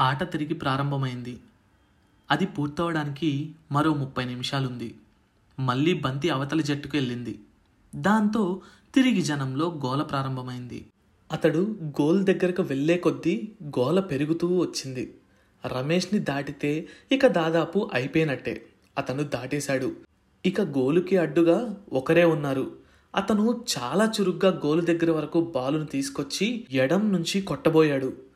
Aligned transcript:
ఆట 0.00 0.32
తిరిగి 0.32 0.54
ప్రారంభమైంది. 0.54 1.40
అది 2.30 2.46
పూర్తవడానికి 2.46 3.52
మరో 3.72 3.94
ముప్పై 3.94 4.24
నిమిషాలుంది. 4.24 4.94
మళ్ళీ 5.60 5.94
బంతి 5.94 6.28
అవతలి 6.28 6.62
జట్టుకు 6.62 6.96
వెళ్ళింది. 6.96 7.40
దాంతో 7.94 8.60
తిరిగి 8.94 9.22
జనంలో 9.22 9.80
గోల 9.86 10.02
ప్రారంభమైంది. 10.02 10.86
అతడు 11.32 11.76
గోల్ 11.84 12.24
దగ్గరకు 12.24 12.62
వెళ్ళే 12.62 12.96
కొద్దీ 12.96 13.52
గోల 13.64 14.00
పెరుగుతూ 14.00 14.58
వచ్చింది. 14.58 15.14
రమేష్ని 15.66 16.20
దాటితే 16.20 16.88
ఇక 17.12 17.26
దాదాపు 17.26 17.90
అయిపోయినట్టే. 17.94 18.66
అతను 18.98 19.22
దాటేశాడు. 19.22 19.96
ఇక 20.46 20.60
గోలుకి 20.60 21.16
అడ్డుగా 21.16 21.76
ఒకరే 21.92 22.24
ఉన్నారు. 22.24 22.76
అతను 23.16 23.64
చాలా 23.78 24.12
చురుగ్గా 24.20 24.62
గోలు 24.66 24.80
దగ్గర 24.80 25.10
వరకు 25.10 25.52
బాలును 25.54 25.84
తీసుకొచ్చి 25.84 26.66
ఎడం 26.70 27.12
నుంచి 27.12 27.42
కొట్టబోయాడు. 27.42 28.31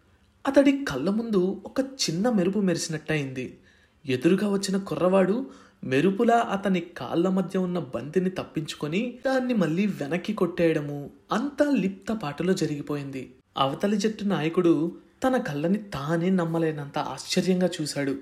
అతడి 0.47 0.85
కళ్ళ 0.85 1.11
ముందు 1.11 1.63
ఒక 1.67 1.81
చిన్న 1.81 2.31
మెరుపు 2.31 2.59
మెరిసినట్టయింది. 2.59 3.59
ఎదురుగా 4.07 4.51
వచ్చిన 4.53 4.77
కుర్రవాడు 4.77 5.47
మెరుపులా 5.85 6.37
అతని 6.37 6.81
కాళ్ళ 6.81 7.29
మధ్య 7.29 7.59
ఉన్న 7.59 7.79
బంతిని 7.79 8.31
తప్పించుకొని 8.31 9.19
దాన్ని 9.27 9.55
మళ్ళీ 9.55 9.87
వెనక్కి 9.87 10.33
కొట్టేయడము 10.33 11.11
అంతా 11.33 11.71
లిప్త 11.71 12.13
పాటలో 12.13 12.53
జరిగిపోయింది. 12.53 13.35
అవతలి 13.57 13.97
జట్టు 13.97 14.25
నాయకుడు 14.25 14.97
తన 15.27 15.37
కళ్ళని 15.37 15.79
తానే 15.79 16.31
నమ్మలేనంత 16.31 16.99
ఆశ్చర్యంగా 16.99 17.69
చూశాడు. 17.81 18.19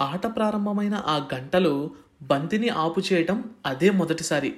ఆట 0.00 0.36
ప్రారంభమైన 0.36 0.94
ఆ 1.06 1.28
గంటలో 1.34 1.90
బంతిని 2.22 2.68
ఆపు 2.68 3.00
చేయటం 3.12 3.44
అదే 3.66 3.90
మొదటిసారి. 3.90 4.54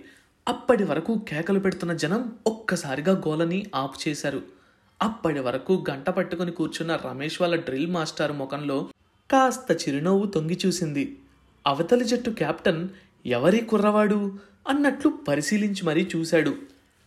అప్పటి 0.48 0.84
వరకు 0.84 1.20
కేకలు 1.28 1.58
పెడుతున్న 1.58 1.92
జనం 1.92 2.32
ఒక్కసారిగా 2.46 3.22
గోలని 3.28 3.66
ఆపు 3.74 4.08
చేశారు. 4.08 4.55
అప్పటి 5.02 5.38
వరకు 5.38 5.84
గంట 5.90 6.10
పట్టుకుని 6.10 6.52
కూర్చున్న 6.52 6.96
రమేష్ 6.96 7.40
వాళ్ళ 7.40 7.56
డ్రిల్ 7.56 7.86
మాస్టర్ 7.86 8.32
ముఖంలో 8.32 8.88
కాస్త 9.30 9.88
చిరునవ్వు 9.88 10.26
తొంగి 10.26 10.58
చూసింది. 10.66 11.18
అవతలి 11.66 12.04
జట్టు 12.04 12.30
కెప్టెన్ 12.30 12.88
ఎవరి 13.26 13.58
కుర్రవాడు? 13.58 14.38
అన్నట్లు 14.68 15.10
పరిశీలించి 15.28 15.84
మరీ 15.84 16.08
చూశాడు. 16.16 16.56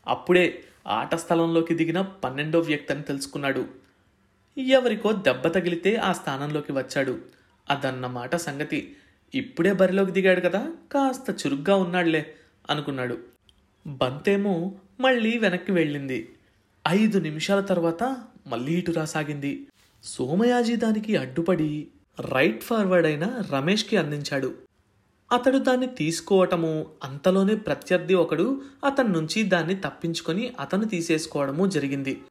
అప్పుడే 0.08 0.64
ఆట 0.88 1.16
స్థలంలోకి 1.16 1.74
దిగిన 1.74 2.02
పన్నెండో 2.02 2.60
వ్యక్తి 2.60 2.94
అని 2.94 3.04
తెలుసుకున్నాడు. 3.04 3.66
ఎవరికో 4.58 5.12
దెబ్బ 5.12 5.48
తగిలితే 5.48 5.96
ఆ 5.96 6.14
స్థానంలోకి 6.14 6.72
వచ్చాడు. 6.72 7.20
అదన్నమాట 7.70 8.36
సంగతి 8.36 8.96
ఇప్పుడే 9.36 9.74
బరిలోకి 9.74 10.12
దిగాడు 10.12 10.40
కదా 10.40 10.74
కాస్త 10.92 11.48
చురుగ్గా 11.48 11.76
ఉన్నాడులే 11.76 12.34
అనుకున్నాడు. 12.70 13.18
బంతేమో 13.88 14.76
మళ్ళీ 15.00 15.38
వెనక్కి 15.38 15.72
వెళ్ళింది. 15.72 16.30
ఐదు 16.90 17.18
నిమిషాల 17.18 17.60
తర్వాత 17.62 18.18
మళ్ళీ 18.48 18.74
ఇటు 18.74 18.92
రాసాగింది. 18.92 19.68
సోమయాజీ 20.04 20.76
దానికి 20.76 21.16
అడ్డుపడి 21.16 21.88
రైట్ 22.20 22.64
ఫార్వర్డ్ 22.64 23.08
అయిన 23.08 23.42
రమేష్కి 23.52 23.98
అందించాడు. 23.98 24.54
అతడు 25.32 25.58
దాన్ని 25.58 25.88
తీసుకోవటము 25.88 26.86
అంతలోనే 27.04 27.56
ప్రత్యర్థి 27.56 28.14
ఒకడు 28.14 28.62
అతని 28.86 29.10
నుంచి 29.10 29.44
దాన్ని 29.44 29.76
తప్పించుకొని 29.76 30.54
అతను 30.60 30.86
తీసేసుకోవడము 30.86 31.68
జరిగింది. 31.68 32.22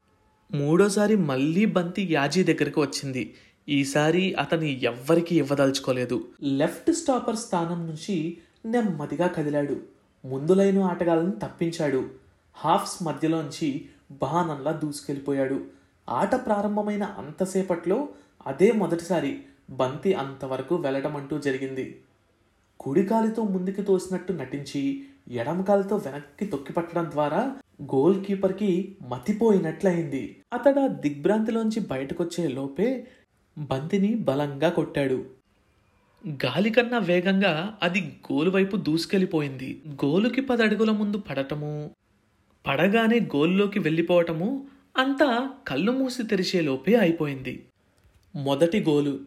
మూడోసారి 0.55 1.17
మళ్ళీ 1.17 1.65
బంతి 1.65 2.09
యాజీ 2.11 2.43
దగ్గరకు 2.43 2.81
వచ్చింది. 2.81 3.35
ఈసారి 3.69 4.35
అతని 4.35 4.85
ఎవ్వరికి 4.85 5.37
ఇవ్వదలుచుకోలేదు. 5.37 6.29
లెఫ్ట్ 6.43 6.93
స్టాపర్ 6.93 7.37
స్థానం 7.37 7.87
నుంచి 7.87 8.39
నెమ్మదిగా 8.67 9.27
కదిలాడు. 9.27 9.81
ముందులైన 10.25 10.79
ఆటగాళ్ళని 10.79 11.33
తప్పించాడు. 11.33 12.11
హాఫ్స్ 12.55 13.03
మధ్యలోంచి 13.03 13.89
బాణంలా 14.11 14.73
దూసుకెళ్ళిపోయాడు. 14.73 15.65
ఆట 16.09 16.35
ప్రారంభమైన 16.35 17.03
అంతసేపట్లో 17.03 18.09
అదే 18.47 18.73
మొదటిసారి 18.73 19.39
బంతి 19.71 20.15
అంతవరకు 20.15 20.75
వెళ్ళడం 20.75 21.17
అంటూ 21.17 21.39
జరిగింది. 21.39 22.01
కుడికాలితో 22.81 23.43
ముందుకు 23.43 23.83
తోసినట్టు 23.83 24.33
నటించి 24.33 25.07
ఎడమకాలితో 25.31 25.97
వెనక్కి 25.97 26.47
తొక్కిపట్టడం 26.47 27.11
ద్వారా 27.11 27.57
గోల్ 27.83 28.25
కీపర్కి 28.25 28.97
మతిపోయినట్లయింది. 29.09 30.43
అతడు 30.53 30.81
ఆ 30.81 30.87
దిగ్భ్రాంతిలోంచి 30.87 31.81
బయటకొచ్చే 31.81 32.49
లోపే 32.49 33.07
బంతిని 33.59 34.15
బలంగా 34.15 34.69
కొట్టాడు. 34.69 35.27
గాలి 36.29 36.71
కన్నా 36.71 36.99
వేగంగా 36.99 37.79
అది 37.83 38.21
గోలు 38.33 38.51
వైపు 38.51 38.77
దూసుకెళ్ళిపోయింది. 38.77 39.83
గోలుకి 40.05 40.41
పది 40.41 40.63
అడుగుల 40.63 40.91
ముందు 40.91 41.17
పడటము 41.17 41.91
పడగానే 42.67 43.21
గోల్లోకి 43.21 43.79
వెళ్ళిపోవటము 43.79 44.67
అంతా 44.97 45.51
కళ్ళు 45.69 45.93
మూసి 45.93 46.23
తెరిచేలోపే 46.23 46.95
అయిపోయింది. 46.95 47.65
మొదటి 48.37 48.81
గోలు. 48.81 49.21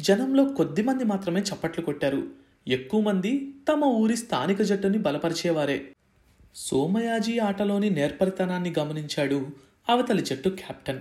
జనంలో 0.00 0.44
కొద్దిమంది 0.44 1.04
మాత్రమే 1.04 1.40
చప్పట్లు 1.40 1.84
కొట్టారు. 1.84 2.28
ఎక్కువ 2.68 3.00
మంది 3.00 3.54
తమ 3.68 3.84
ఊరి 3.84 4.16
స్థానిక 4.16 4.62
జట్టుని 4.62 4.98
బలపరిచేవారే. 4.98 5.92
సోమయాజీ 6.54 7.38
ఆటలోని 7.38 7.90
నేర్పరితనాన్ని 7.90 8.74
గమనించాడు 8.78 9.46
అవతలి 9.88 10.22
జట్టు 10.22 10.48
కెప్టెన్ 10.48 11.00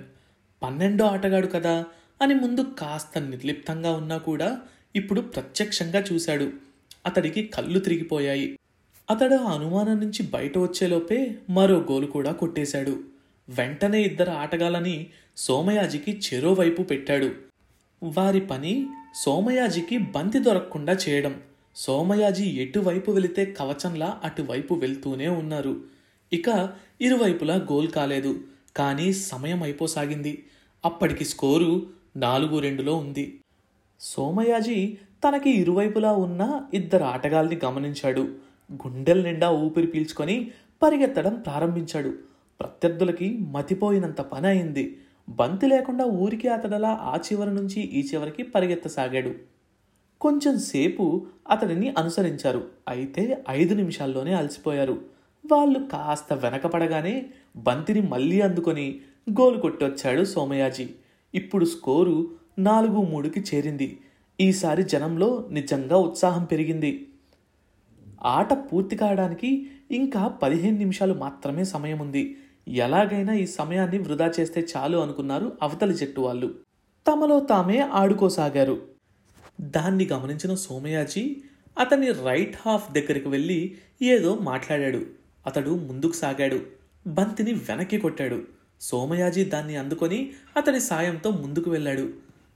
పన్నెండో 0.63 1.05
ఆటగాడు 1.05 1.47
కదా 1.47 1.85
అని 2.21 2.33
ముందు 2.33 2.61
కాస్త 2.79 3.17
నిర్లిప్తంగా 3.17 3.91
ఉన్నా 3.91 4.17
కూడా 4.17 4.61
ఇప్పుడు 4.95 5.21
ప్రత్యక్షంగా 5.21 6.03
చూశాడు. 6.13 6.51
అతడికి 7.05 7.43
కళ్ళు 7.47 7.79
తిరిగిపోయాయి. 7.79 8.59
అతడు 9.09 9.35
ఆ 9.35 9.51
అనుమానం 9.51 9.99
నుంచి 9.99 10.23
బయట 10.23 10.57
వచ్చేలోపే 10.57 11.35
మరో 11.49 11.75
గోలు 11.75 12.05
కూడా 12.05 12.31
కొట్టేశాడు. 12.31 12.99
వెంటనే 13.49 14.01
ఇద్దరు 14.01 14.29
ఆటగాళ్ళని 14.29 15.07
సోమయాజికి 15.37 16.11
చెరోవైపు 16.11 16.81
పెట్టాడు. 16.81 17.31
వారి 18.03 18.41
పని 18.41 18.87
సోమయాజికి 19.15 19.97
బంతి 19.97 20.39
దొరకకుండా 20.39 20.97
చేయడం. 21.09 21.41
సోమయాజీ 21.75 22.43
ఎటువైపు 22.43 23.11
వెళితే 23.11 23.45
కవచంలా 23.45 24.19
అటువైపు 24.23 24.73
వెళ్తూనే 24.73 25.27
ఉన్నారు. 25.27 25.81
ఇక 26.33 26.69
ఇరువైపులా 27.01 27.55
గోల్ 27.55 27.87
కాలేదు. 27.87 28.39
కానీ 28.75 29.13
సమయం 29.13 29.63
అయిపోసాగింది. 29.63 30.45
అప్పటికి 30.85 31.25
స్కోరు 31.25 31.87
నాలుగు 32.17 32.59
రెండులో 32.59 32.95
ఉంది. 32.95 33.39
సోమయాజీ 33.99 34.97
తనకి 35.27 35.49
ఇరువైపులా 35.49 36.11
ఉన్న 36.11 36.61
ఇద్దరు 36.73 37.03
ఆటగాల్ని 37.03 37.59
గమనించాడు. 37.65 38.35
గుండెల 38.73 39.21
నిండా 39.21 39.49
ఊపిరి 39.51 39.87
పీల్చుకొని 39.87 40.51
పరిగెత్తడం 40.83 41.33
ప్రారంభించాడు. 41.33 42.09
ప్రత్యర్థులకి 42.59 43.37
మతిపోయినంత 43.37 44.21
పని 44.21 44.47
అయింది. 44.47 44.97
బంతి 45.29 45.67
లేకుండా 45.67 46.05
ఊరికి 46.05 46.47
అతడలా 46.47 46.89
ఆ 46.89 47.15
చివరి 47.15 47.53
నుంచి 47.53 47.81
ఈ 47.81 48.07
చివరికి 48.13 48.43
పరిగెత్తసాగాడు. 48.43 49.33
కొంచెం 50.21 50.59
సేపు 50.59 51.27
అతడిని 51.51 51.93
అనుసరించారు. 51.97 52.67
అయితే 52.87 53.43
ఐదు 53.49 53.73
నిమిషాల్లోనే 53.73 54.33
అలసిపోయారు. 54.33 55.01
వాళ్ళు 55.51 55.79
కాస్త 55.79 56.33
వెనకపడగానే 56.33 57.25
బంతిని 57.57 58.01
మళ్ళీ 58.01 58.41
అందుకొని 58.41 58.99
గోలు 59.31 59.59
కొట్టొచ్చాడు 59.59 60.23
సోమయాజీ. 60.23 60.89
ఇప్పుడు 61.35 61.65
స్కోరు 61.65 62.31
నాలుగు 62.59 63.01
మూడుకి 63.01 63.39
చేరింది. 63.39 63.99
ఈసారి 64.41 64.83
జనంలో 64.83 65.47
నిజంగా 65.51 65.97
ఉత్సాహం 65.97 66.43
పెరిగింది. 66.43 67.07
ఆట 68.25 68.53
పూర్తి 68.53 68.95
కావడానికి 68.95 69.69
ఇంకా 69.91 70.27
పదిహేను 70.27 70.77
నిమిషాలు 70.77 71.13
మాత్రమే 71.13 71.63
సమయం 71.63 71.99
ఉంది. 71.99 72.37
ఎలాగైనా 72.67 73.33
ఈ 73.33 73.45
సమయాన్ని 73.45 73.97
వృధా 73.97 74.31
చేస్తే 74.39 74.67
చాలు 74.77 74.97
అనుకున్నారు 74.97 75.51
అవతలి 75.61 75.93
జట్టు 75.93 76.21
వాళ్ళు. 76.21 76.55
తమలో 77.07 77.39
తామే 77.39 77.79
ఆడుకోసాగారు. 77.79 78.81
దాన్ని 79.61 80.05
గమనించిన 80.05 80.55
సోమయాజీ 80.55 81.35
అతని 81.79 82.11
రైట్ 82.11 82.55
హాఫ్ 82.65 82.91
దగ్గరికి 82.91 83.27
వెళ్ళి 83.27 83.75
ఏదో 84.01 84.35
మాట్లాడాడు. 84.35 85.05
అతడు 85.45 85.69
ముందుకు 85.69 86.11
సాగాడు. 86.11 86.59
బంతిని 87.07 87.53
వెనక్కి 87.53 87.97
కొట్టాడు. 87.97 88.41
సోమయాజీ 88.81 89.43
దాన్ని 89.43 89.75
అందుకొని 89.75 90.31
అతని 90.57 90.79
సాయంతో 90.79 91.29
ముందుకు 91.29 91.71
వెళ్ళాడు. 91.71 92.09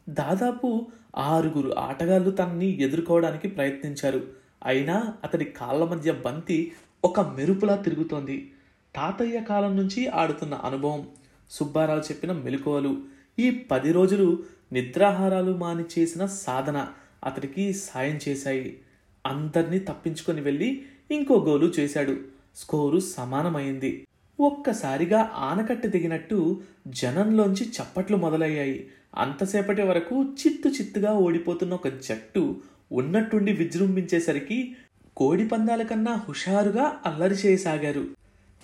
దాదాపు 0.09 0.87
ఆరుగురు 1.17 1.79
ఆటగాళ్ళు 1.79 2.31
తనని 2.31 2.81
ఎదుర్కోవడానికి 2.81 3.47
ప్రయత్నించారు. 3.47 4.38
అయినా 4.65 5.13
అతడి 5.23 5.45
కాళ్ళ 5.45 5.83
మధ్య 5.83 6.11
బంతి 6.11 6.71
ఒక 7.05 7.19
మెరుపులా 7.19 7.75
తిరుగుతోంది. 7.75 8.51
తాతయ్య 8.95 9.39
కాలం 9.41 9.77
నుంచి 9.77 10.07
ఆడుతున్న 10.07 10.53
అనుభవం 10.53 11.07
సుబ్బారావు 11.49 11.99
చెప్పిన 11.99 12.31
మెలకువలు 12.31 13.01
ఈ 13.39 13.49
పది 13.51 13.91
రోజులు 13.91 14.43
నిద్రాహారాలు 14.73 15.57
మాని 15.57 15.83
చేసిన 15.99 16.25
సాధన 16.25 16.87
అతడికి 17.23 17.73
సాయం 17.73 18.19
చేశాయి. 18.27 18.79
అందరినీ 19.25 19.79
తప్పించుకొని 19.79 20.41
వెళ్ళి 20.41 20.81
ఇంకో 21.11 21.35
గోలు 21.39 21.65
చేశాడు. 21.65 22.17
స్కోరు 22.55 22.99
సమానమైంది. 22.99 24.07
ఒక్కసారిగా 24.39 25.31
ఆనకట్ట 25.33 25.85
దిగినట్టు 25.85 26.61
జనంలోంచి 26.87 27.69
చప్పట్లు 27.69 28.17
మొదలయ్యాయి. 28.17 28.89
అంతసేపటి 29.15 29.81
వరకు 29.81 30.23
చిత్తు 30.23 30.69
చిత్తుగా 30.69 31.13
ఓడిపోతున్న 31.13 31.73
ఒక 31.73 31.87
జట్టు 31.87 32.61
ఉన్నట్టుండి 32.91 33.53
విజృంభించేసరికి 33.53 34.75
కోడి 35.17 35.47
పందాల 35.47 35.81
కన్నా 35.81 36.13
హుషారుగా 36.13 36.99
అల్లరి 37.05 37.35
చేయసాగారు. 37.35 38.07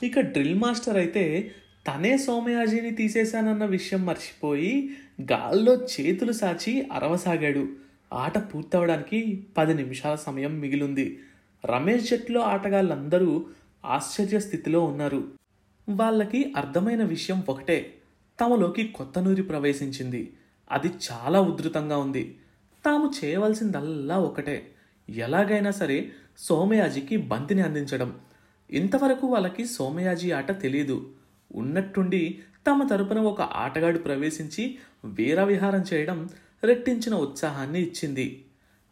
ఇక 0.03 0.19
డ్రిల్ 0.19 0.59
మాస్టర్ 0.59 0.97
అయితే 0.97 1.51
తనే 1.87 2.17
సోమయాజిని 2.17 2.91
తీసేశానన్న 2.91 3.65
విషయం 3.65 4.05
మర్చిపోయి 4.05 4.89
గాల్లో 5.21 5.75
చేతులు 5.75 6.31
సాచి 6.31 6.87
అరవసాగాడు. 6.91 7.67
ఆట 8.13 8.37
పూర్తవడానికి 8.37 9.47
పది 9.57 9.73
నిమిషాల 9.73 10.15
సమయం 10.15 10.59
మిగిలింది. 10.59 11.19
రమేష్ 11.65 12.09
జట్లో 12.09 12.41
ఆటగాళ్ళందరూ 12.41 13.45
ఆశ్చర్య 13.85 14.39
స్థితిలో 14.39 14.83
ఉన్నారు. 14.83 15.27
వాళ్ళకి 15.89 16.53
అర్థమైన 16.57 17.03
విషయం 17.03 17.43
ఒకటే 17.49 17.93
తమలోకి 18.39 18.87
కొత్త 18.87 19.19
నూరి 19.19 19.43
ప్రవేశించింది. 19.43 20.33
అది 20.71 20.87
చాలా 20.87 21.41
ఉధృతంగా 21.41 21.97
ఉంది. 21.97 22.35
తాము 22.85 23.11
చేయవలసిందల్లా 23.23 24.17
ఒకటే. 24.19 24.71
ఎలాగైనా 25.09 25.71
సరే 25.71 26.11
సోమయాజికి 26.37 27.17
బంతిని 27.17 27.61
అందించడం. 27.61 28.15
ఇంతవరకు 28.71 29.27
వాళ్ళకి 29.27 29.65
సోమయాజీ 29.65 30.31
ఆట 30.31 30.61
తెలియదు 30.61 31.09
ఉన్నట్టుండి 31.55 32.39
తమ 32.67 32.87
తరపున 32.87 33.19
ఒక 33.19 33.41
ఆటగాడు 33.41 33.97
ప్రవేశించి 33.97 34.77
వీరవిహారం 35.05 35.83
చేయడం 35.93 36.29
రెట్టించిన 36.63 37.15
ఉత్సాహాన్ని 37.15 37.81
ఇచ్చింది. 37.81 38.45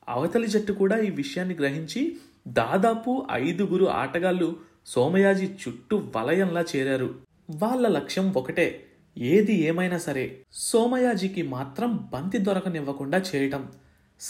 అవతలి 0.10 0.48
జట్టు 0.48 0.74
కూడా 0.74 0.98
ఈ 0.98 1.10
విషయాన్ని 1.10 1.56
గ్రహించి 1.56 2.18
దాదాపు 2.48 3.28
ఐదుగురు 3.32 3.86
ఆటగాళ్ళు 3.86 4.58
సోమయాజీ 4.86 5.46
చుట్టూ 5.46 6.12
వలయంలా 6.16 6.66
చేరారు. 6.76 7.16
వాళ్ళ 7.50 7.88
లక్ష్యం 7.88 8.34
ఒకటే. 8.34 8.86
ఏది 9.18 9.54
ఏమైనా 9.62 9.98
సరే 9.98 10.42
సోమయాజికి 10.54 11.42
మాత్రం 11.42 12.10
బంతి 12.14 12.38
దొరకనివ్వకుండా 12.38 13.24
చేయటం. 13.36 13.70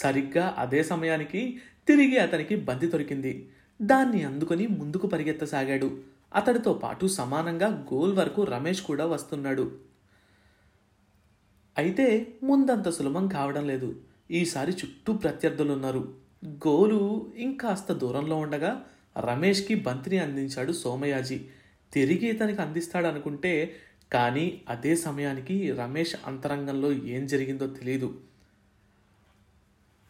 సరిగ్గా 0.02 0.44
అదే 0.58 0.80
సమయానికి 0.82 1.40
తిరిగి 1.88 2.16
అతనికి 2.18 2.54
బంతి 2.68 2.86
దొరికింది. 2.86 3.32
దాన్ని 3.82 4.20
అందుకొని 4.22 4.66
ముందుకు 4.78 5.06
పరిగెత్తసాగాడు. 5.06 5.88
అతడితో 6.34 6.72
పాటు 6.74 7.06
సమానంగా 7.18 7.68
గోల్ 7.92 8.12
వరకు 8.12 8.40
రమేష్ 8.44 8.82
కూడా 8.82 9.04
వస్తున్నాడు. 9.06 9.66
అయితే 11.76 12.06
ముందంత 12.42 12.88
సులభం 12.88 13.24
కావడం 13.28 13.64
లేదు. 13.66 13.88
ఈసారి 14.30 14.72
చుట్టూ 14.72 15.12
ప్రత్యర్థులున్నారు. 15.12 16.02
గోలు 16.66 17.00
ఇంకాస్త 17.36 17.92
దూరంలో 17.92 18.36
ఉండగా 18.36 18.72
రమేష్కి 19.20 19.74
బంతిని 19.86 20.18
అందించాడు 20.18 20.72
సోమయాజీ. 20.82 21.38
తిరిగి 21.92 22.26
ఇతనికి 22.28 22.62
అందిస్తాడనుకుంటే 22.62 23.52
కానీ 24.12 24.46
అదే 24.68 24.92
సమయానికి 24.96 25.56
రమేష్ 25.72 26.14
అంతరంగంలో 26.26 26.92
ఏం 26.92 27.22
జరిగిందో 27.26 27.66
తెలియదు 27.66 28.08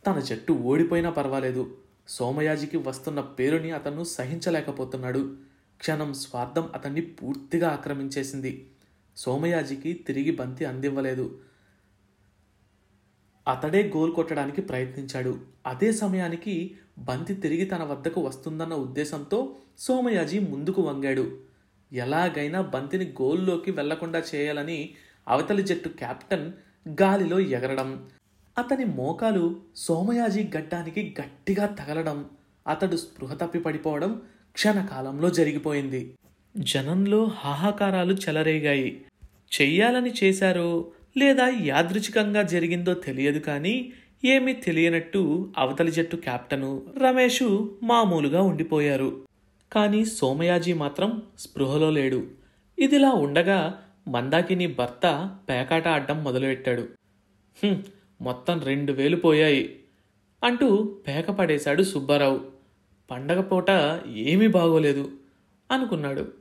తన 0.06 0.21
జట్టు 0.21 0.53
ఓడిపోయినా 0.53 1.11
పర్వాలేదు. 1.11 1.77
సోమయాజికి 2.09 2.77
వస్తున్న 2.77 3.21
పేరుని 3.21 3.71
అతను 3.71 4.05
సహించలేకపోతున్నాడు. 4.05 5.37
క్షణం 5.79 6.15
స్వార్థం 6.15 6.71
అతన్ని 6.75 7.01
పూర్తిగా 7.01 7.69
ఆక్రమించేసింది. 7.69 8.71
సోమయాజికి 9.17 9.93
తిరిగి 9.93 10.31
బంతి 10.31 10.65
అందివ్వలేదు. 10.65 11.41
అతడే 13.49 13.93
గోల్ 13.97 14.12
కొట్టడానికి 14.12 14.62
ప్రయత్నించాడు. 14.62 15.39
అదే 15.67 15.93
సమయానికి 15.93 16.77
బంతి 16.99 17.35
తిరిగి 17.35 17.65
తన 17.65 17.83
వద్దకు 17.83 18.21
వస్తుందన్న 18.21 18.75
ఉద్దేశంతో 18.75 19.56
సోమయాజి 19.79 20.39
ముందుకు 20.39 20.83
వంగాడు. 20.83 21.41
ఎలాగైనా 21.93 22.61
బంతిని 22.61 23.05
గోల్లోకి 23.05 23.71
వెళ్ళకుండా 23.71 24.23
చేయాలని 24.35 24.95
అవతలి 25.29 25.62
జట్టు 25.62 25.89
కెప్టెన్ 25.89 26.53
గాలిలో 27.03 27.41
ఎగరడం. 27.41 28.09
అతని 28.59 28.85
మోకాలు 28.85 29.56
సోమయాజీ 29.77 30.51
గడ్డానికి 30.56 31.15
గట్టిగా 31.21 31.67
తగలడం 31.67 32.25
అతడు 32.69 32.97
స్పృహ 32.97 33.35
తప్పి 33.35 33.59
పడిపోవడం 33.59 34.23
క్షణకాలంలో 34.55 35.31
జరిగిపోయింది. 35.31 36.15
జనంలో 36.56 37.25
హాహాకారాలు 37.25 38.15
చెలరేగాయి. 38.15 39.05
చెయ్యాలని 39.61 40.12
చేశారో 40.25 40.87
లేదా 41.17 41.53
యాదృచ్ఛికంగా 41.62 42.43
జరిగిందో 42.43 42.95
తెలియదు 42.95 43.39
కానీ 43.39 43.93
ఏమీ 44.25 44.53
తెలియనట్టు 44.53 45.53
అవతలి 45.59 45.91
జట్టు 45.91 46.17
కెప్టెను 46.17 46.83
రమేషు 47.05 47.79
మామూలుగా 47.83 48.43
ఉండిపోయారు. 48.43 49.23
కానీ 49.73 50.05
సోమయాజీ 50.05 50.73
మాత్రం 50.73 51.23
స్పృహలో 51.39 51.91
లేడు. 51.91 52.27
ఇదిలా 52.79 53.11
ఉండగా 53.11 53.83
మందాకిని 54.09 54.67
భర్త 54.67 55.37
పేకాట 55.49 55.89
ఆడడం 55.89 56.25
మొదలుపెట్టాడు. 56.25 56.89
మొత్తం 58.21 58.61
రెండు 58.61 58.93
వేలు 58.93 59.17
పోయాయి 59.17 59.81
అంటూ 60.45 60.99
పేక 61.09 61.31
పడేశాడు 61.31 61.83
సుబ్బారావు. 61.83 62.51
పండగ 63.11 63.41
పూట 63.41 63.71
ఏమీ 64.13 64.47
బాగోలేదు 64.47 65.13
అనుకున్నాడు. 65.71 66.33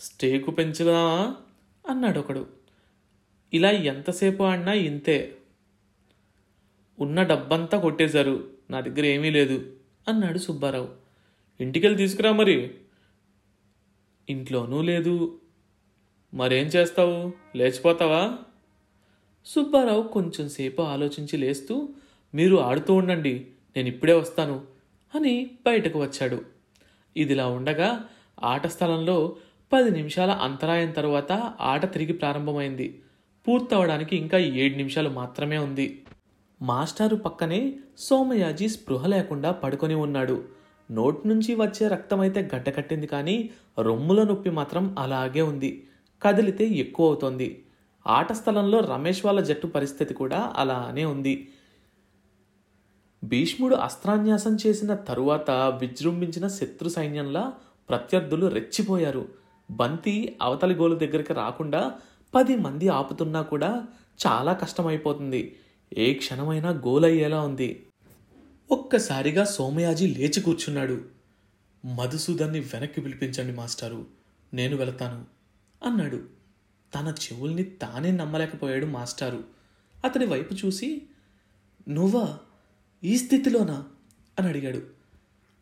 స్టేకు 0.00 0.50
పెంచుదామా 0.50 1.36
అన్నాడు 1.88 2.18
ఒకడు 2.18 2.46
ఇలా 3.54 3.70
ఎంతసేపు 3.70 4.42
ఆడినా 4.42 4.72
ఇంతే. 4.72 5.36
ఉన్న 7.00 7.22
డబ్బంతా 7.22 7.80
కొట్టేశారు. 7.80 8.50
నా 8.70 8.80
దగ్గర 8.80 9.04
ఏమీ 9.04 9.30
లేదు 9.30 9.72
అన్నాడు 10.08 10.38
సుబ్బారావు. 10.38 10.88
ఇంటికెళ్ళి 11.60 11.96
తీసుకురా 11.96 12.32
మరి. 12.32 12.74
ఇంట్లోనూ 14.28 14.82
లేదు. 14.82 15.40
మరేం 16.34 16.66
చేస్తావు? 16.66 17.32
లేచిపోతావా? 17.56 18.38
సుబ్బారావు 19.46 20.02
కొంచెంసేపు 20.02 20.82
ఆలోచించి 20.82 21.38
లేస్తూ 21.38 21.88
మీరు 22.34 22.56
ఆడుతూ 22.56 22.94
ఉండండి 22.94 23.46
నేను 23.76 23.88
ఇప్పుడే 23.88 24.12
వస్తాను 24.12 24.62
అని 25.14 25.50
బయటకు 25.66 26.02
వచ్చాడు. 26.02 26.42
ఇదిలా 27.16 27.46
ఉండగా 27.46 28.04
ఆట 28.42 28.66
స్థలంలో 28.66 29.36
పది 29.72 29.90
నిమిషాల 29.90 30.30
అంతరాయం 30.30 30.90
తరువాత 30.90 31.32
ఆట 31.60 31.92
తిరిగి 31.92 32.12
ప్రారంభమైంది. 32.12 33.02
పూర్తవడానికి 33.48 34.16
ఇంకా 34.16 34.38
ఏడు 34.38 34.76
నిమిషాలు 34.76 35.08
మాత్రమే 35.08 35.58
ఉంది. 35.58 36.04
మాస్టారు 36.62 37.16
పక్కనే 37.16 37.76
సోమయాజీ 37.98 38.68
స్పృహ 38.68 39.06
లేకుండా 39.06 39.50
పడుకొని 39.52 39.94
ఉన్నాడు. 39.94 40.44
నోటి 40.90 41.28
నుంచి 41.28 41.54
వచ్చే 41.54 41.88
రక్తమైతే 41.88 42.50
గడ్డకట్టింది 42.54 43.06
కానీ 43.06 43.50
రొమ్ముల 43.78 44.22
నొప్పి 44.22 44.50
మాత్రం 44.50 44.96
అలాగే 44.98 45.42
ఉంది. 45.42 45.86
కదిలితే 46.22 46.64
ఎక్కువ 46.64 47.06
అవుతోంది. 47.06 47.64
ఆట 48.06 48.32
స్థలంలో 48.32 48.80
రమేష్ 48.80 49.26
వాళ్ళ 49.26 49.40
జట్టు 49.40 49.66
పరిస్థితి 49.66 50.14
కూడా 50.14 50.52
అలానే 50.56 51.04
ఉంది. 51.04 51.48
భీష్ముడు 53.24 53.74
అస్త్రాన్యాసం 53.74 54.56
చేసిన 54.66 54.94
తరువాత 54.94 55.50
విజృంభించిన 55.50 56.48
శత్రు 56.48 56.88
సైన్యంలా 56.88 57.52
ప్రత్యర్థులు 57.88 58.46
రెచ్చిపోయారు. 58.46 59.28
బంతి 59.70 60.36
అవతలి 60.42 60.74
గోలు 60.74 60.94
దగ్గరికి 60.94 61.32
రాకుండా 61.32 61.94
పది 62.34 62.56
మంది 62.56 62.88
ఆపుతున్నా 62.88 63.42
కూడా 63.42 63.86
చాలా 64.26 64.52
కష్టమైపోతుంది. 64.52 65.56
ఏ 65.98 66.14
క్షణమైనా 66.14 66.70
గోల్ 66.70 67.04
అయ్యేలా 67.04 67.40
ఉంది. 67.40 67.86
ఒక్కసారిగా 68.70 69.44
సోమయాజీ 69.44 70.06
లేచి 70.06 70.40
కూర్చున్నాడు. 70.40 71.00
మధుసూదన్ని 71.84 72.60
వెనక్కి 72.60 73.00
పిలిపించండి 73.00 73.52
మాస్టారు 73.52 74.06
నేను 74.54 74.76
వెళతాను 74.76 75.24
అన్నాడు. 75.86 76.39
తన 76.94 77.08
చెవుల్ని 77.08 77.64
తానే 77.64 78.10
నమ్మలేకపోయాడు 78.10 78.86
మాస్టారు. 78.86 79.44
అతని 80.04 80.26
వైపు 80.26 80.54
చూసి 80.54 81.02
నువ్వా? 81.88 82.38
ఈ 83.04 83.18
స్థితిలోనా? 83.18 83.84
అని 84.38 84.48
అడిగాడు. 84.48 84.82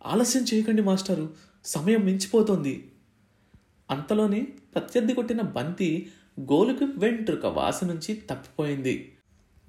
ఆలస్యం 0.06 0.44
చేయకండి 0.54 0.82
మాస్టారు. 0.82 1.34
సమయం 1.64 2.00
మించిపోతోంది. 2.00 2.92
అంతలోనే 3.90 4.40
ప్రత్యర్థి 4.74 5.14
కొట్టిన 5.14 5.40
బంతి 5.40 6.12
గోలుకి 6.40 6.84
వెంట్రుక 6.84 7.46
వాస 7.46 7.84
నుంచి 7.84 8.14
తప్పిపోయింది. 8.14 9.16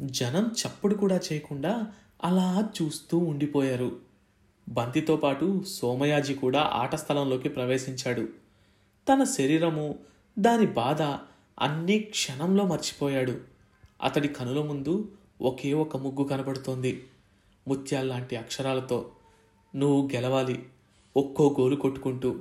జనం 0.01 0.43
చప్పుడు 0.43 0.95
కూడా 0.95 1.19
చేయకుండా 1.33 1.87
అలా 2.23 2.69
చూస్తూ 2.81 3.17
ఉండిపోయారు. 3.17 3.99
బంతితో 4.69 5.15
పాటు 5.15 5.63
సోమయాజీ 5.67 6.33
కూడా 6.33 6.61
ఆట 6.61 6.95
స్థలంలోకి 6.95 7.49
ప్రవేశించాడు. 7.49 8.29
తన 9.09 9.23
శరీరము 9.23 9.99
దాని 10.39 10.65
బాధ 10.65 11.01
అన్నీ 11.59 11.99
క్షణంలో 11.99 12.65
మర్చిపోయాడు. 12.65 13.41
అతడి 14.03 14.27
కనుల 14.27 14.63
ముందు 14.63 15.11
ఒకే 15.41 15.73
ఒక 15.73 15.97
ముగ్గు 15.97 16.27
కనబడుతోంది. 16.27 17.07
ముత్యాల్లాంటి 17.67 18.35
అక్షరాలతో 18.35 19.11
నువ్వు 19.75 20.09
గెలవాలి 20.13 20.69
ఒక్కో 21.17 21.55
గోలు 21.59 21.75
కొట్టుకుంటూ 21.75 22.39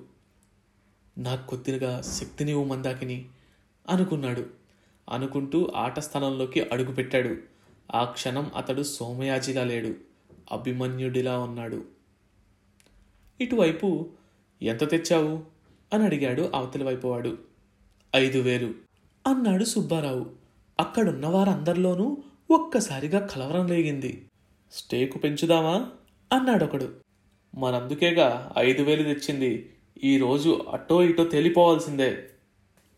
నాకు 1.18 1.46
కొద్దిగా 1.46 2.02
శక్తిని 2.02 2.64
మందాకిని 2.64 3.28
అనుకున్నాడు. 3.88 4.46
అనుకుంటూ 5.10 5.72
ఆట 5.76 5.98
స్థలంలోకి 5.98 6.60
అడుగుపెట్టాడు 6.60 7.36
ఆ 7.94 8.04
క్షణం 8.04 8.50
అతడు 8.56 8.82
సోమయాజిలా 8.82 9.64
లేడు. 9.64 9.94
అభిమన్యుడిలా 10.52 11.38
ఉన్నాడు. 11.38 11.84
ఇటువైపు 13.40 14.08
ఎంత 14.62 14.90
తెచ్చావు? 14.90 15.44
అని 15.94 16.04
అడిగాడు 16.04 16.50
అవతలి 16.54 16.84
వైపు 16.84 17.08
వాడు 17.08 17.38
ఐదు 18.16 18.38
వేలు. 18.38 18.87
అన్నాడు 19.28 19.64
సుబ్బారావు. 19.64 20.26
అక్కడున్న 20.80 21.26
వారందరిలోనూ 21.26 22.16
ఒక్కసారిగా 22.50 23.26
కలవరం 23.26 23.66
లేగింది. 23.66 24.28
స్టేకు 24.72 25.18
పెంచుదామా? 25.18 25.90
అన్నాడొకడు. 26.32 26.92
మనందుకేగా 27.58 28.52
ఐదు 28.58 28.82
వేలు 28.82 29.02
తెచ్చింది. 29.02 29.76
ఈరోజు 30.04 30.66
అటో 30.72 31.02
ఇటో 31.02 31.24
తేలిపోవాల్సిందే. 31.24 32.24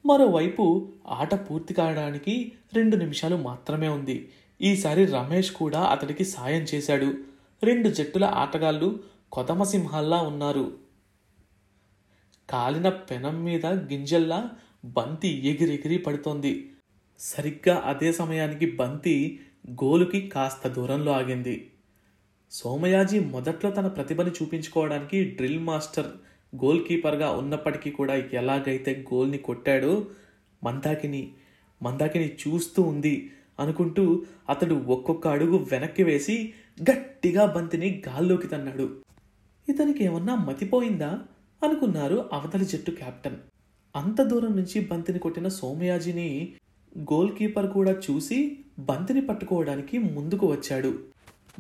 మరోవైపు 0.07 0.93
ఆట 1.09 1.51
పూర్తి 1.51 1.75
కావడానికి 1.75 2.53
రెండు 2.75 2.97
నిమిషాలు 2.97 3.37
మాత్రమే 3.37 3.89
ఉంది. 3.89 4.33
ఈసారి 4.63 5.05
రమేష్ 5.05 5.53
కూడా 5.53 5.81
అతడికి 5.81 6.25
సాయం 6.25 6.63
చేశాడు. 6.63 7.15
రెండు 7.63 7.89
జట్టుల 7.89 8.25
ఆటగాళ్ళు 8.25 9.01
కొదమసింహాల్లా 9.33 10.17
ఉన్నారు. 10.17 10.73
కాలిన 12.51 12.89
పెనం 12.89 13.45
మీద 13.45 13.67
గింజల్లా 13.67 14.51
బంతి 14.85 15.29
ఎగిరెగిరి 15.29 15.99
పడుతోంది. 15.99 16.71
సరిగ్గా 17.19 17.77
అదే 17.77 18.13
సమయానికి 18.13 18.71
బంతి 18.71 19.41
గోలుకి 19.71 20.29
కాస్త 20.29 20.69
దూరంలో 20.69 21.13
ఆగింది. 21.13 21.71
సోమయాజీ 22.51 23.21
మొదట్లో 23.21 23.71
తన 23.71 23.87
ప్రతిభని 23.87 24.31
చూపించుకోవడానికి 24.31 25.25
డ్రిల్ 25.25 25.59
మాస్టర్ 25.59 26.07
గోల్ 26.65 26.87
కీపర్గా 26.87 27.31
ఉన్నప్పటికీ 27.31 27.91
కూడా 27.91 28.15
ఎలాగైతే 28.15 29.05
గోల్ని 29.15 29.39
కొట్టాడో 29.39 30.07
మందాకిని 30.65 31.33
మందాకిని 31.83 32.37
చూస్తూ 32.49 32.83
ఉంది 32.83 33.31
అనుకుంటూ 33.61 34.25
అతడు 34.49 34.75
ఒక్కొక్క 34.75 35.29
అడుగు 35.29 35.67
వెనక్కి 35.73 36.03
వేసి 36.03 36.53
గట్టిగా 36.91 37.47
బంతిని 37.47 38.03
గాల్లోకి 38.09 38.47
తన్నాడు. 38.47 39.03
ఇతనికి 39.69 40.05
ఏమన్నా 40.05 40.35
మతిపోయిందా? 40.35 41.19
అనుకున్నారు 41.65 42.31
అవతలి 42.33 42.65
జట్టు 42.65 42.91
కెప్టెన్ 42.91 43.37
అంత 43.95 44.23
దూరం 44.23 44.57
నుంచి 44.57 44.81
బంతిని 44.81 45.19
కొట్టిన 45.19 45.49
సోమయాజిని 45.49 46.49
గోల్ 46.99 47.37
కీపర్ 47.37 47.67
కూడా 47.67 47.97
చూసి 48.11 48.57
బంతిని 48.79 49.21
పట్టుకోవడానికి 49.21 49.99
ముందుకు 49.99 50.47
వచ్చాడు. 50.47 50.99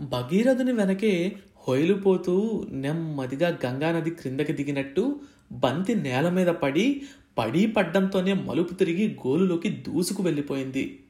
భగీరథుని 0.01 0.73
వెనకే 0.73 1.37
హొయలుపోతూ 1.69 2.67
నెమ్మదిగా 2.71 3.59
గంగానది 3.67 4.11
క్రిందకి 4.11 4.53
దిగినట్టు 4.53 5.21
బంతి 5.53 5.95
నేల 5.95 6.29
మీద 6.29 6.47
పడి 6.47 7.03
పడి 7.39 7.67
పడ్డంతోనే 7.67 8.33
మలుపు 8.35 8.75
తిరిగి 8.75 9.19
గోలులోకి 9.27 9.71
దూసుకు 9.71 10.23
వెళ్ళిపోయింది. 10.23 11.01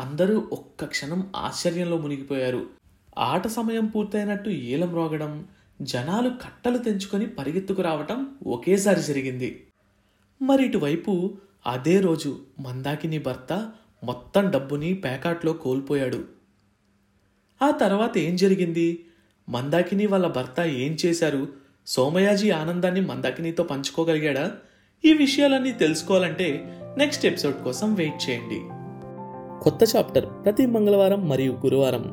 అందరూ 0.00 0.48
ఒక్క 0.52 0.84
క్షణం 0.84 1.30
ఆశ్చర్యంలో 1.36 1.96
మునిగిపోయారు. 1.96 2.66
ఆట 3.18 3.46
సమయం 3.46 3.86
పూర్తయినట్టు 3.86 4.50
ఈలం 4.50 4.94
రోగడం 4.94 5.44
జనాలు 5.82 6.28
కట్టలు 6.28 6.78
తెంచుకొని 6.78 7.26
పరిగెత్తుకు 7.26 7.82
రావటం 7.82 8.28
ఒకేసారి 8.46 9.02
జరిగింది. 9.02 9.66
మరి 10.42 10.66
ఇటువైపు 10.66 11.36
అదే 11.66 12.00
రోజు 12.00 12.38
మందాకిని 12.60 13.18
భర్త 13.18 13.70
మొత్తం 14.04 14.50
డబ్బుని 14.50 14.94
ప్యాకాట్లో 14.94 15.52
కోల్పోయాడు. 15.52 16.24
ఆ 17.62 17.70
తర్వాత 17.70 18.18
ఏం 18.18 18.36
జరిగింది? 18.36 19.04
మందాకిని 19.48 20.06
వాళ్ళ 20.06 20.26
భర్త 20.26 20.60
ఏం 20.60 20.96
చేశారు? 21.06 21.48
సోమయాజీ 21.86 22.50
ఆనందాన్ని 22.50 23.00
మందాకినితో 23.00 23.62
పంచుకోగలిగాడా? 23.62 24.52
ఈ 25.04 25.12
విషయాలన్నీ 25.12 25.72
తెలుసుకోవాలంటే 25.72 26.78
నెక్స్ట్ 26.98 27.26
ఎపిసోడ్ 27.26 27.64
కోసం 27.64 27.94
వెయిట్ 27.94 28.30
చేయండి. 28.30 28.60
కొత్త 29.62 29.96
చాప్టర్ 29.96 30.26
ప్రతి 30.44 30.66
మంగళవారం 30.66 31.28
మరియు 31.28 31.52
గురువారం. 31.52 32.04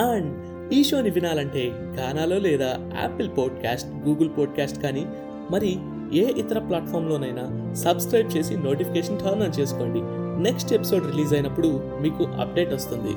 అండ్ 0.00 0.52
ఈ 0.74 0.84
షోని 0.84 1.10
వినాలంటే 1.10 1.68
గానాలో 1.70 2.38
లేదా 2.38 2.92
యాపిల్ 3.00 3.30
పాడ్కాస్ట్ 3.38 3.88
గూగుల్ 3.88 4.30
పాడ్కాస్ట్ 4.38 4.82
కానీ 4.82 5.06
మరి 5.50 5.76
ఏ 6.14 6.24
ఇతర 6.42 6.58
ప్లాట్ఫామ్లోనైనా 6.58 7.74
సబ్స్క్రైబ్ 7.74 8.36
చేసి 8.36 8.56
నోటిఫికేషన్ 8.56 9.20
టర్న్ 9.20 9.42
ఆన్ 9.42 9.60
చేసుకోండి. 9.60 10.02
నెక్స్ట్ 10.42 10.72
ఎపిసోడ్ 10.72 11.06
రిలీజ్ 11.06 11.32
అయినప్పుడు 11.34 11.68
మీకు 12.00 12.24
అప్డేట్ 12.24 12.74
వస్తుంది. 12.74 13.14